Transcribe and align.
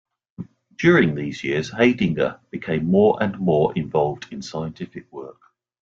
During 0.79 1.13
these 1.13 1.43
years 1.43 1.69
Haidinger 1.69 2.39
became 2.49 2.89
more 2.89 3.21
and 3.21 3.37
more 3.37 3.71
involved 3.75 4.33
in 4.33 4.41
scientific 4.41 5.11
work. 5.13 5.39